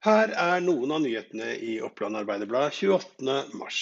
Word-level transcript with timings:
Her 0.00 0.30
er 0.32 0.62
noen 0.64 0.94
av 0.96 1.02
nyhetene 1.04 1.50
i 1.60 1.74
Oppland 1.84 2.16
Arbeiderblad 2.16 2.72
28.3. 2.72 3.80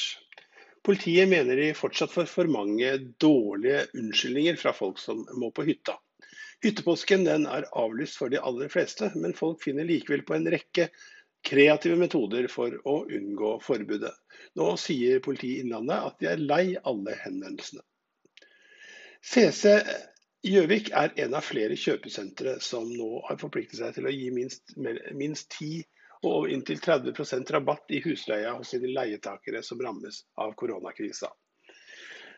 Politiet 0.82 1.28
mener 1.30 1.60
de 1.60 1.68
fortsatt 1.78 2.10
får 2.10 2.26
for 2.26 2.50
mange 2.50 2.88
dårlige 3.22 3.84
unnskyldninger 4.00 4.56
fra 4.58 4.72
folk 4.74 4.98
som 4.98 5.20
må 5.38 5.52
på 5.54 5.62
hytta. 5.68 5.94
Hyttepåsken 6.66 7.22
er 7.30 7.68
avlyst 7.70 8.18
for 8.18 8.34
de 8.34 8.40
aller 8.50 8.72
fleste, 8.72 9.12
men 9.14 9.36
folk 9.38 9.62
finner 9.62 9.86
likevel 9.86 10.24
på 10.26 10.34
en 10.34 10.48
rekke 10.50 10.88
kreative 11.46 11.94
metoder 12.00 12.48
for 12.50 12.74
å 12.82 12.96
unngå 13.06 13.52
forbudet. 13.62 14.10
Nå 14.58 14.72
sier 14.74 15.22
politiet 15.22 15.60
i 15.60 15.62
Innlandet 15.62 16.08
at 16.08 16.16
de 16.18 16.32
er 16.32 16.42
lei 16.42 16.64
alle 16.82 17.14
henvendelsene. 17.20 17.84
CC 19.22 19.76
Gjøvik 20.48 20.90
er 20.98 21.14
en 21.22 21.38
av 21.38 21.46
flere 21.46 21.78
kjøpesentre 21.78 22.56
som 22.62 22.90
nå 22.90 23.22
har 23.30 23.38
forpliktet 23.38 23.78
seg 23.78 23.94
til 23.94 24.10
å 24.10 24.16
gi 24.16 24.32
minst, 24.34 24.74
minst 25.14 25.54
10 25.60 25.86
og 26.26 26.48
inntil 26.50 26.80
30% 26.82 27.52
rabatt 27.54 27.94
i 27.94 28.00
husleia 28.04 28.54
hos 28.56 28.72
sine 28.74 28.90
leietakere 28.94 29.62
som 29.62 29.82
rammes 29.82 30.24
av 30.40 30.54
koronakrisa. 30.58 31.30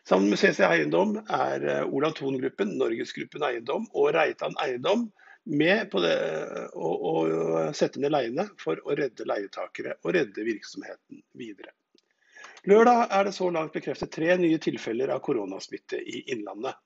Sammen 0.07 0.29
med 0.29 0.39
CC 0.39 0.63
Eiendom 0.65 1.17
er 1.21 1.65
eh, 1.69 1.83
Olav 1.85 2.15
Thon-gruppen, 2.17 2.73
Norgesgruppen 2.77 3.43
Eiendom 3.45 3.85
og 3.93 4.13
Reitan 4.15 4.55
Eiendom 4.63 5.11
med 5.45 5.91
på 5.91 6.01
det 6.01 6.15
å, 6.73 6.89
å 7.11 7.13
sette 7.73 8.01
ned 8.01 8.13
leiene 8.13 8.47
for 8.61 8.81
å 8.85 8.95
redde 8.97 9.25
leietakere 9.29 9.97
og 10.01 10.15
redde 10.17 10.45
virksomheten 10.45 11.21
videre. 11.37 11.73
Lørdag 12.69 13.07
er 13.09 13.25
det 13.25 13.33
så 13.33 13.49
langt 13.49 13.73
bekreftet 13.73 14.11
tre 14.13 14.35
nye 14.37 14.59
tilfeller 14.61 15.13
av 15.15 15.21
koronasmitte 15.25 15.97
i 15.97 16.21
Innlandet. 16.33 16.77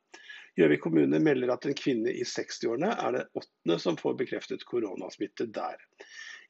Gjøvik 0.55 0.85
kommune 0.85 1.19
melder 1.19 1.51
at 1.51 1.65
en 1.67 1.75
kvinne 1.75 2.13
i 2.15 2.23
60-årene 2.23 2.93
er 2.95 3.17
det 3.17 3.25
åttende 3.35 3.75
som 3.83 3.97
får 3.99 4.15
bekreftet 4.21 4.63
koronasmitte 4.67 5.49
der. 5.51 5.75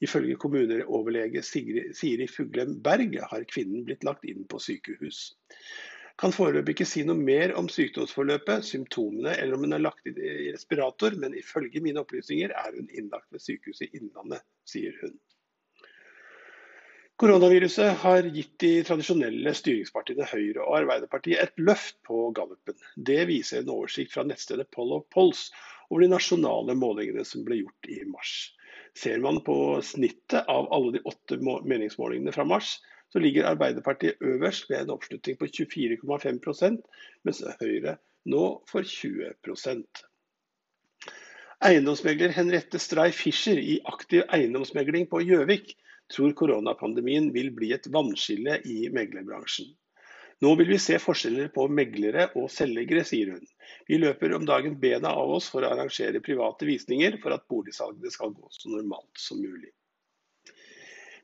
Ifølge 0.04 0.36
kommuneoverlege 0.36 1.44
Siri 1.45 2.28
Fuglem 2.28 2.80
Berg 2.83 3.16
har 3.31 3.45
kvinnen 3.52 3.86
blitt 3.88 4.03
lagt 4.03 4.25
inn 4.28 4.44
på 4.52 4.59
sykehus. 4.59 5.30
Kan 6.19 6.31
foreløpig 6.31 6.78
ikke 6.78 6.88
si 6.88 7.03
noe 7.03 7.19
mer 7.19 7.52
om 7.59 7.67
sykdomsforløpet, 7.72 8.64
symptomene 8.64 9.34
eller 9.36 9.58
om 9.58 9.66
hun 9.66 9.75
er 9.75 9.84
lagt 9.84 10.08
inn 10.08 10.19
i 10.19 10.52
respirator, 10.56 11.16
men 11.19 11.36
ifølge 11.36 11.84
mine 11.84 12.00
opplysninger 12.06 12.53
er 12.56 12.75
hun 12.78 12.88
innlagt 12.88 13.28
ved 13.36 13.44
sykehuset 13.44 13.95
Innlandet, 14.00 14.44
sier 14.67 14.95
hun. 15.02 15.17
Koronaviruset 17.19 17.94
har 18.02 18.25
gitt 18.36 18.56
de 18.59 18.72
tradisjonelle 18.88 19.53
styringspartiene 19.56 20.28
Høyre 20.28 20.64
og 20.64 20.73
Arbeiderpartiet 20.81 21.39
et 21.44 21.62
løft 21.64 21.95
på 22.08 22.30
gallupen. 22.36 22.75
Det 22.95 23.22
viser 23.30 23.62
en 23.62 23.72
oversikt 23.75 24.12
fra 24.16 24.25
nettstedet 24.28 24.67
Poll 24.75 24.91
of 24.97 25.06
Polls 25.16 25.45
over 25.89 26.03
de 26.03 26.09
nasjonale 26.12 26.75
målingene 26.75 27.23
som 27.28 27.45
ble 27.47 27.62
gjort 27.62 27.91
i 27.91 28.02
mars. 28.12 28.34
Ser 28.95 29.19
man 29.19 29.41
på 29.43 29.81
snittet 29.83 30.47
av 30.51 30.69
alle 30.73 30.95
de 30.95 31.03
åtte 31.11 31.38
meningsmålingene 31.43 32.31
fra 32.35 32.45
mars, 32.47 32.77
så 33.11 33.19
ligger 33.19 33.47
Arbeiderpartiet 33.49 34.21
øverst 34.23 34.69
med 34.69 34.81
en 34.81 34.93
oppslutning 34.95 35.38
på 35.39 35.47
24,5% 35.51 36.81
mens 37.27 37.41
Høyre 37.61 37.97
nå 38.31 38.43
får 38.71 38.88
20 38.89 39.33
Eiendomsmegler 41.66 42.33
Henriette 42.35 42.79
Stray 42.81 43.13
Fischer 43.16 43.59
i 43.61 43.77
Aktiv 43.88 44.25
eiendomsmegling 44.35 45.07
på 45.11 45.21
Gjøvik 45.23 45.75
tror 46.11 46.35
koronapandemien 46.38 47.31
vil 47.33 47.51
bli 47.55 47.71
et 47.75 47.88
vannskille 47.93 48.59
i 48.67 48.89
meglerbransjen. 48.93 49.71
Nå 50.44 50.52
vil 50.59 50.67
vi 50.67 50.78
se 50.83 50.97
forskjeller 51.00 51.47
på 51.55 51.67
meglere 51.72 52.28
og 52.36 52.50
selgere, 52.52 53.05
sier 53.08 53.31
hun. 53.36 53.45
Vi 53.88 54.00
løper 54.02 54.33
om 54.36 54.47
dagen 54.47 54.75
bena 54.81 55.14
av 55.16 55.31
oss 55.38 55.47
for 55.52 55.64
å 55.64 55.69
arrangere 55.72 56.19
private 56.23 56.67
visninger 56.67 57.16
for 57.23 57.36
at 57.36 57.45
boligsalgene 57.52 58.11
skal 58.11 58.33
gå 58.36 58.50
så 58.52 58.73
normalt 58.73 59.22
som 59.28 59.39
mulig. 59.39 59.72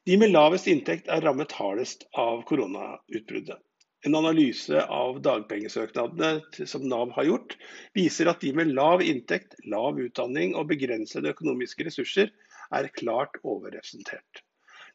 De 0.07 0.15
med 0.17 0.31
lavest 0.31 0.69
inntekt 0.71 1.11
er 1.13 1.21
rammet 1.21 1.51
hardest 1.59 2.07
av 2.17 2.45
koronautbruddet. 2.49 3.59
En 4.07 4.15
analyse 4.17 4.79
av 4.81 5.19
dagpengesøknadene 5.21 6.65
som 6.65 6.87
Nav 6.89 7.11
har 7.13 7.27
gjort, 7.27 7.57
viser 7.93 8.31
at 8.31 8.41
de 8.41 8.49
med 8.57 8.71
lav 8.73 9.03
inntekt, 9.05 9.59
lav 9.69 9.99
utdanning 10.01 10.55
og 10.57 10.71
begrensede 10.71 11.35
økonomiske 11.35 11.85
ressurser 11.85 12.31
er 12.73 12.89
klart 12.95 13.37
overrepresentert. 13.43 14.41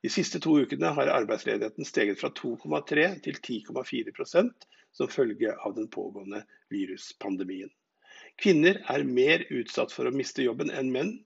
De 0.02 0.10
siste 0.12 0.40
to 0.44 0.58
ukene 0.62 0.92
har 0.96 1.12
arbeidsledigheten 1.12 1.88
steget 1.88 2.20
fra 2.20 2.30
2,3 2.40 3.06
til 3.24 3.40
10,4% 3.40 4.68
som 4.96 5.12
følge 5.12 5.54
av 5.56 5.74
den 5.76 5.88
pågående 5.92 6.42
viruspandemien. 6.72 7.72
Kvinner 8.40 8.82
er 8.92 9.04
mer 9.08 9.46
utsatt 9.48 9.92
for 9.92 10.08
å 10.08 10.14
miste 10.14 10.44
jobben 10.44 10.70
enn 10.72 10.92
menn, 10.92 11.16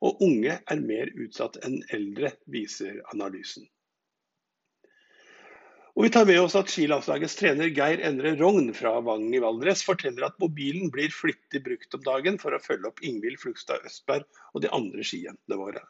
og 0.00 0.22
unge 0.24 0.56
er 0.60 0.80
mer 0.86 1.10
utsatt 1.24 1.58
enn 1.66 1.82
eldre, 1.92 2.32
viser 2.46 3.02
analysen. 3.12 3.66
Og 5.98 6.06
Vi 6.06 6.10
tar 6.14 6.24
med 6.24 6.38
oss 6.40 6.54
at 6.56 6.70
skilandslagets 6.70 7.34
trener 7.36 7.68
Geir 7.76 8.00
Endre 8.06 8.30
Rogn 8.38 8.70
fra 8.72 8.92
Vang 9.04 9.26
i 9.34 9.40
Valdres 9.42 9.82
forteller 9.84 10.28
at 10.28 10.38
mobilen 10.40 10.88
blir 10.94 11.10
flittig 11.12 11.60
brukt 11.66 11.96
om 11.98 12.04
dagen 12.06 12.38
for 12.40 12.54
å 12.54 12.62
følge 12.62 12.88
opp 12.88 13.02
Ingvild 13.04 13.42
Flugstad 13.42 13.84
Østberg 13.84 14.24
og 14.54 14.62
de 14.64 14.70
andre 14.72 15.04
skijentene 15.04 15.58
våre. 15.60 15.82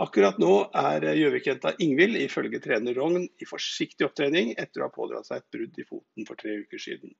Akkurat 0.00 0.38
nå 0.40 0.54
er 0.80 1.04
Gjøvik-jenta 1.12 1.74
Ingvild 1.84 2.16
ifølge 2.22 2.60
trener 2.64 2.96
Rogn 2.96 3.26
i 3.26 3.48
forsiktig 3.48 4.06
opptrening 4.06 4.54
etter 4.56 4.80
å 4.80 4.86
ha 4.88 4.94
pådratt 4.94 5.28
seg 5.28 5.42
et 5.42 5.52
brudd 5.52 5.76
i 5.76 5.84
foten 5.84 6.28
for 6.28 6.40
tre 6.40 6.54
uker 6.62 6.80
siden. 6.80 7.12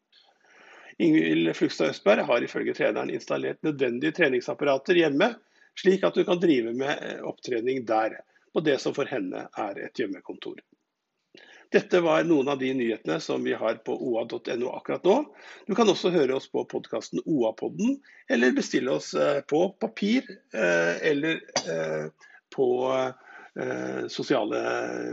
Ingvild 1.00 1.52
Flugstad 1.58 1.92
Østberg 1.92 2.24
har 2.28 2.44
ifølge 2.44 2.72
treneren 2.78 3.12
installert 3.12 3.60
nødvendige 3.66 4.16
treningsapparater 4.16 4.96
hjemme, 4.96 5.34
slik 5.76 6.06
at 6.08 6.16
hun 6.16 6.26
kan 6.28 6.40
drive 6.40 6.72
med 6.76 7.04
eh, 7.04 7.20
opptrening 7.24 7.84
der, 7.88 8.16
på 8.52 8.64
det 8.64 8.78
som 8.82 8.96
for 8.96 9.08
henne 9.08 9.44
er 9.60 9.82
et 9.84 10.00
hjemmekontor. 10.00 10.58
Dette 11.70 12.00
var 12.02 12.24
noen 12.26 12.48
av 12.50 12.58
de 12.58 12.72
nyhetene 12.74 13.20
som 13.22 13.44
vi 13.44 13.52
har 13.54 13.76
på 13.86 13.94
oa.no 13.94 14.72
akkurat 14.72 15.04
nå. 15.06 15.18
Du 15.68 15.76
kan 15.78 15.92
også 15.92 16.10
høre 16.16 16.40
oss 16.40 16.48
på 16.50 16.64
podkasten 16.72 17.20
OA-podden, 17.22 18.00
eller 18.32 18.56
bestille 18.56 18.96
oss 18.96 19.12
eh, 19.14 19.44
på 19.44 19.66
papir 19.84 20.24
eh, 20.56 20.96
eller 21.12 21.44
på 22.54 22.68
eh, 23.60 24.06
sosiale 24.08 24.62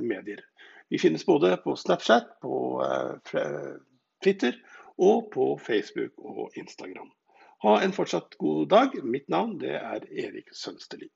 medier. 0.01 0.41
Vi 0.89 0.99
finnes 0.99 1.25
både 1.25 1.57
på 1.57 1.75
Snapchat, 1.75 2.39
på 2.41 2.83
eh, 2.85 3.75
Twitter 4.23 4.55
og 4.97 5.31
på 5.31 5.57
Facebook 5.61 6.13
og 6.17 6.57
Instagram. 6.57 7.11
Ha 7.65 7.79
en 7.81 7.93
fortsatt 7.93 8.37
god 8.37 8.67
dag. 8.69 8.97
Mitt 9.03 9.29
navn 9.29 9.57
er 9.65 10.05
Erik 10.11 10.53
Sønsteli. 10.53 11.09